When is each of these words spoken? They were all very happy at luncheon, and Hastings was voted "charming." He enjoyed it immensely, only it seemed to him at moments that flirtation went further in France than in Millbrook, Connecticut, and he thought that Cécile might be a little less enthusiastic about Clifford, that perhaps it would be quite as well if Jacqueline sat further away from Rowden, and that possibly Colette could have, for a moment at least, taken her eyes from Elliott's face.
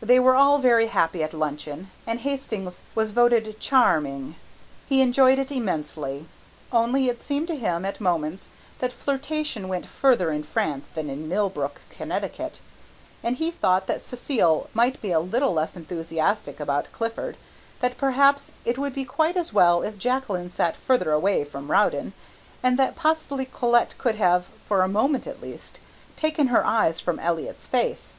They 0.00 0.20
were 0.20 0.36
all 0.36 0.58
very 0.60 0.86
happy 0.86 1.20
at 1.24 1.34
luncheon, 1.34 1.90
and 2.06 2.20
Hastings 2.20 2.78
was 2.94 3.10
voted 3.10 3.58
"charming." 3.58 4.36
He 4.88 5.00
enjoyed 5.00 5.40
it 5.40 5.50
immensely, 5.50 6.26
only 6.70 7.08
it 7.08 7.24
seemed 7.24 7.48
to 7.48 7.56
him 7.56 7.84
at 7.84 8.00
moments 8.00 8.52
that 8.78 8.92
flirtation 8.92 9.66
went 9.66 9.86
further 9.86 10.30
in 10.30 10.44
France 10.44 10.86
than 10.86 11.10
in 11.10 11.28
Millbrook, 11.28 11.80
Connecticut, 11.90 12.60
and 13.20 13.38
he 13.38 13.50
thought 13.50 13.88
that 13.88 13.98
Cécile 13.98 14.68
might 14.74 15.02
be 15.02 15.10
a 15.10 15.18
little 15.18 15.52
less 15.52 15.74
enthusiastic 15.74 16.60
about 16.60 16.92
Clifford, 16.92 17.36
that 17.80 17.98
perhaps 17.98 18.52
it 18.64 18.78
would 18.78 18.94
be 18.94 19.04
quite 19.04 19.36
as 19.36 19.52
well 19.52 19.82
if 19.82 19.98
Jacqueline 19.98 20.50
sat 20.50 20.76
further 20.76 21.10
away 21.10 21.42
from 21.42 21.68
Rowden, 21.68 22.12
and 22.62 22.78
that 22.78 22.94
possibly 22.94 23.46
Colette 23.52 23.98
could 23.98 24.14
have, 24.14 24.44
for 24.68 24.82
a 24.82 24.88
moment 24.88 25.26
at 25.26 25.42
least, 25.42 25.80
taken 26.14 26.46
her 26.46 26.64
eyes 26.64 27.00
from 27.00 27.18
Elliott's 27.18 27.66
face. 27.66 28.14